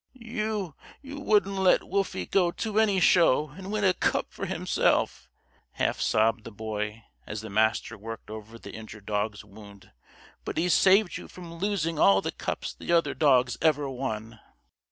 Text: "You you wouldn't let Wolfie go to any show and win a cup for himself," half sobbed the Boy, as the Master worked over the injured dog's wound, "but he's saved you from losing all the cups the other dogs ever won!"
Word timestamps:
"You 0.13 0.73
you 1.03 1.19
wouldn't 1.19 1.57
let 1.57 1.87
Wolfie 1.87 2.25
go 2.25 2.49
to 2.53 2.79
any 2.79 2.99
show 2.99 3.49
and 3.49 3.71
win 3.71 3.83
a 3.83 3.93
cup 3.93 4.31
for 4.31 4.47
himself," 4.47 5.29
half 5.73 6.01
sobbed 6.01 6.43
the 6.43 6.49
Boy, 6.51 7.03
as 7.27 7.41
the 7.41 7.51
Master 7.51 7.99
worked 7.99 8.31
over 8.31 8.57
the 8.57 8.73
injured 8.73 9.05
dog's 9.05 9.45
wound, 9.45 9.91
"but 10.43 10.57
he's 10.57 10.73
saved 10.73 11.17
you 11.17 11.27
from 11.27 11.53
losing 11.53 11.99
all 11.99 12.19
the 12.19 12.31
cups 12.31 12.73
the 12.73 12.91
other 12.91 13.13
dogs 13.13 13.59
ever 13.61 13.87
won!" 13.87 14.39